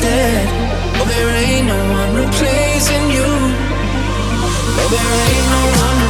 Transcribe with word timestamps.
instead. 0.00 0.48
Oh, 0.96 1.04
there 1.04 1.28
ain't 1.28 1.66
no 1.66 1.76
one 1.92 2.14
replacing 2.14 3.10
you. 3.10 3.28
Oh, 4.80 4.88
there 4.90 5.12
ain't 5.28 5.46
no 5.50 5.80
one. 5.82 6.09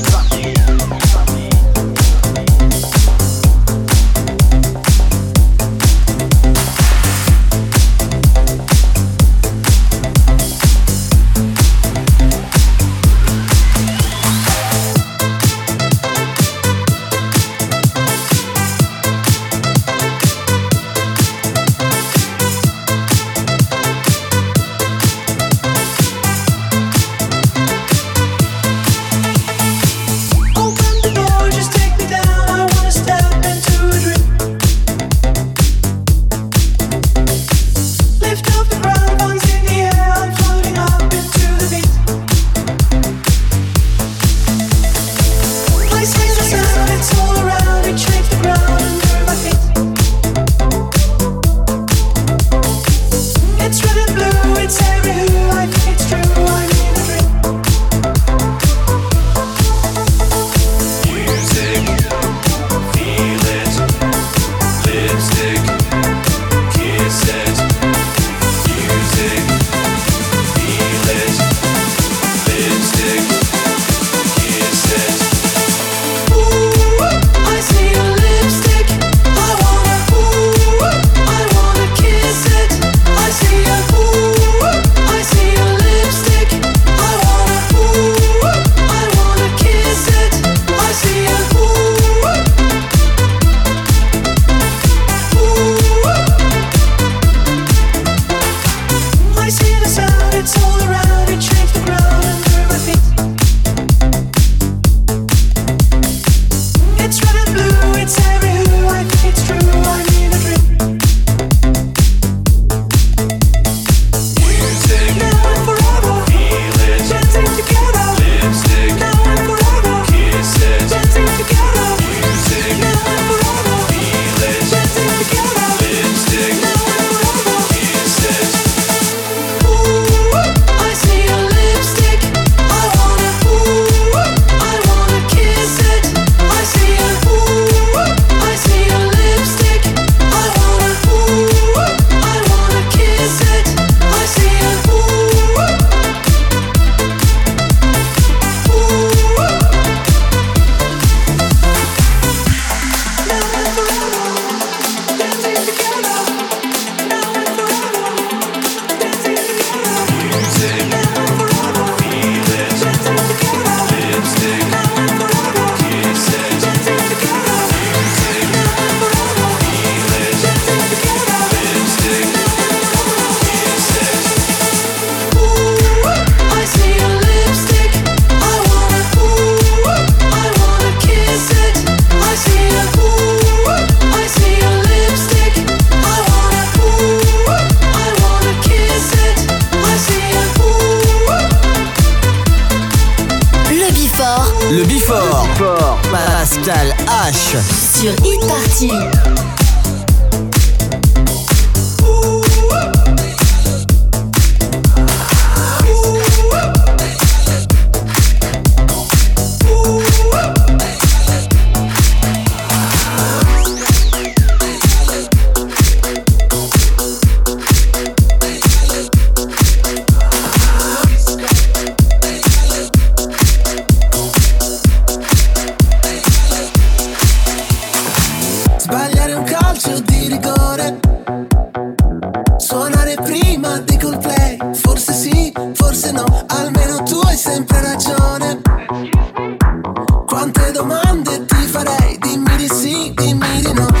domande 240.71 241.45
ti 241.45 241.55
farei, 241.67 242.17
dimmi 242.19 242.55
di 242.55 242.67
sì, 242.67 243.11
dimmi 243.13 243.61
di 243.61 243.73
no. 243.73 244.00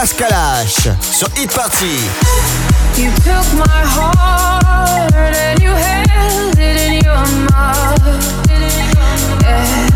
Pascal 0.00 0.32
H 0.32 0.88
sur 1.02 1.28
Hit 1.36 1.52
Party. 1.52 1.98
You 2.96 3.10
took 3.16 3.44
my 3.52 3.84
heart 3.84 5.12
and 5.14 5.60
you 5.60 5.68
held 5.68 6.58
it 6.58 6.76
in 6.80 7.04
your 7.04 7.22
mouth. 7.52 8.00
Yeah. 9.42 9.90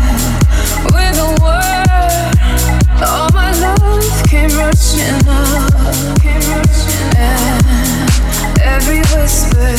With 0.93 1.17
a 1.17 1.33
word, 1.41 2.37
all 3.01 3.31
my 3.33 3.51
love 3.57 4.23
came 4.29 4.51
rushing 4.51 5.27
up. 5.27 5.73
And 7.17 8.61
every 8.61 9.01
whisper, 9.09 9.73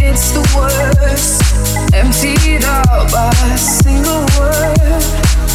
it's 0.00 0.32
the 0.32 0.42
worst. 0.56 1.94
Emptied 1.94 2.64
out 2.64 3.08
by 3.12 3.30
a 3.52 3.56
single 3.56 4.26
word. 4.36 5.43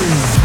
We'll 0.00 0.38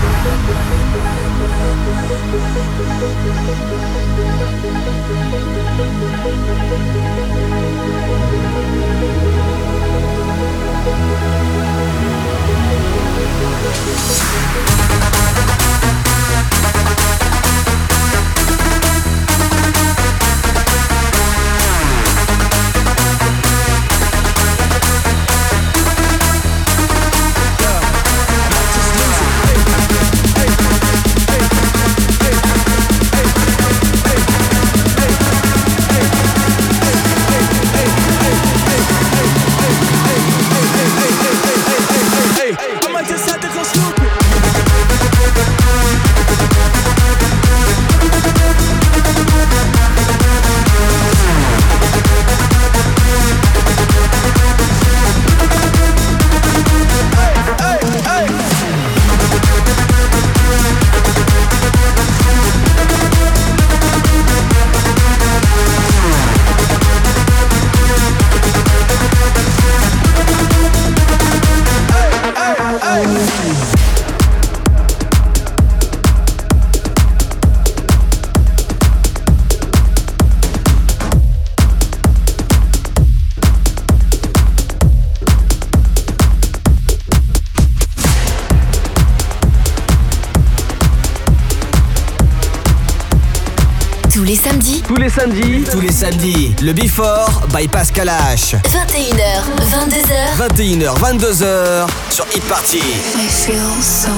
les 96.03 96.11
samedis, 96.11 96.55
le 96.61 96.73
Before 96.73 97.47
by 97.53 97.67
Pascal 97.67 98.09
H. 98.09 98.55
21h, 98.65 99.43
22h. 99.71 100.37
21h, 100.37 100.99
22h 100.99 101.87
sur 102.09 102.25
Hit 102.33 102.43
Party. 102.43 102.77
I 102.77 103.27
feel 103.27 103.57
so 103.81 104.11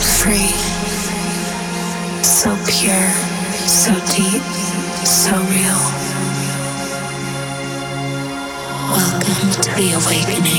free, 0.00 0.54
so 2.22 2.50
pure, 2.66 3.12
so 3.66 3.92
deep, 4.14 4.42
so 5.04 5.32
real. 5.50 5.80
Welcome 8.88 9.50
to 9.60 9.70
the 9.76 9.92
awakening. 9.94 10.55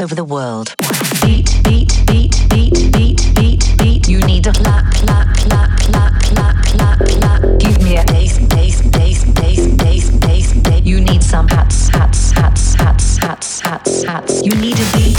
over 0.00 0.14
the 0.14 0.24
world. 0.24 0.74
Beat, 1.22 1.60
beat, 1.62 1.92
beat, 2.06 2.34
beat, 2.48 2.90
beat, 2.92 3.34
beat, 3.34 3.76
beat. 3.76 4.08
You 4.08 4.18
need 4.20 4.46
a 4.46 4.52
clap, 4.52 4.92
clap. 4.94 5.29
some 11.30 11.46
hats, 11.46 11.88
hats, 11.90 12.32
hats, 12.32 12.74
hats, 12.74 13.18
hats, 13.18 13.60
hats, 13.60 14.02
hats. 14.02 14.42
You 14.44 14.52
needed 14.56 14.86
these. 14.94 15.09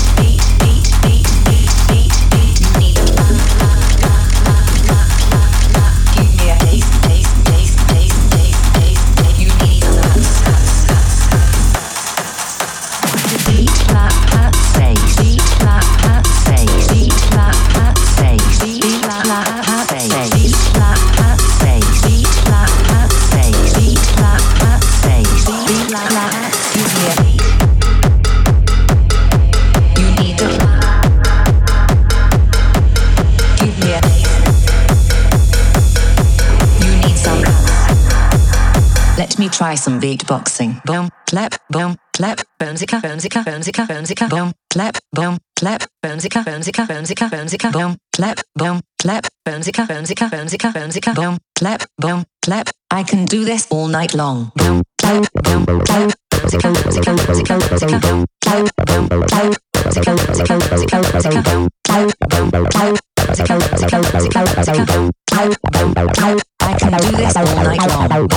try 39.71 39.75
some 39.75 40.01
beatboxing. 40.01 40.83
Boom, 40.83 41.09
clap, 41.29 41.55
boom, 41.69 41.95
clap, 42.13 42.39
boomzika, 42.59 42.99
boomzika, 43.01 43.43
boomzika, 43.45 43.85
boomzika, 43.87 44.29
boom, 44.29 44.51
clap, 44.69 44.97
boom, 45.13 45.37
clap, 45.55 45.81
boomzika, 46.03 46.43
boomzika, 46.43 46.85
boomzika, 46.87 47.29
boomzika, 47.29 47.71
boom, 47.71 47.95
clap, 48.13 48.39
boom, 48.55 48.81
clap, 49.01 49.27
boomzika, 49.47 49.87
boomzika, 49.87 50.29
boomzika, 50.29 50.73
boomzika, 50.73 51.15
boom, 51.15 51.37
clap, 51.57 51.83
boom, 51.97 52.25
clap. 52.41 52.69
I 52.91 53.03
can 53.03 53.25
do 53.25 53.45
this 53.45 53.67
all 53.71 53.87
night 53.87 54.13
long. 54.13 54.51
Boom, 54.55 54.83
clap, 54.97 55.31
boom, 55.43 55.65
clap, 55.65 56.11
boomzika, 56.31 56.73
boomzika, 56.73 57.15
boomzika, 57.15 57.59
boomzika, 57.59 58.01
boom, 58.01 58.25
clap, 58.43 58.65
boom, 58.87 59.07
clap, 59.07 59.55
boomzika, 59.73 60.15
boomzika, 60.17 60.57
boomzika, 60.59 60.97
boomzika, 61.01 61.43
boom, 61.47 61.69
clap, 61.87 62.09
boom, 62.29 62.49
clap, 62.51 62.99
boomzika, 63.15 63.55
boomzika, 63.55 63.97
boomzika, 64.11 64.43
boomzika, 64.43 64.85
boom, 64.85 65.11
clap, 65.31 65.51
boom, 65.71 66.09
clap. 66.09 66.39
I 66.63 66.77
can 66.77 66.91
do 66.91 67.17
this 67.17 67.35
all 67.35 67.45
night. 67.63 67.70
Computers 68.11 68.27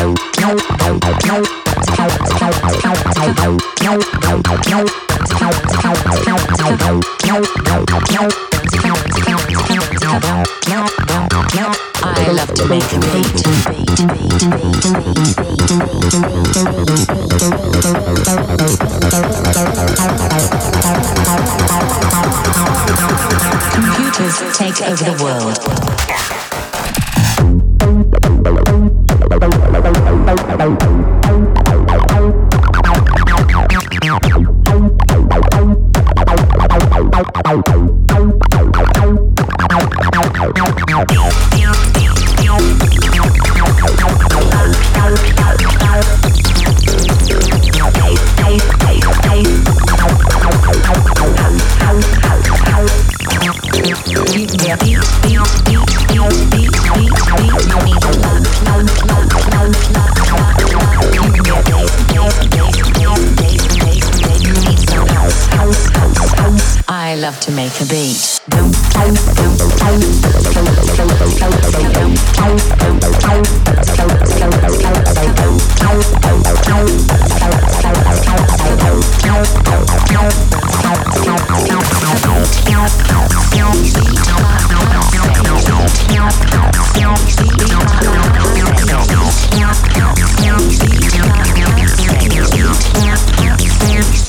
take 24.56 24.80
over 24.82 25.04
the 25.04 25.16
world. 25.20 25.58
Bye. 37.44 37.93
make 67.54 67.80
a 67.80 67.86
beat. 67.86 68.40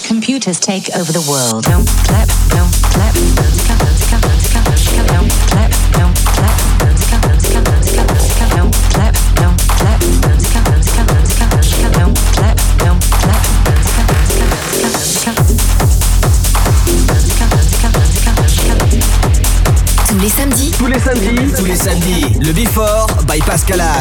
Computers 0.07 0.59
take 0.59 0.95
over 0.95 1.11
the 1.11 1.25
world. 1.29 1.74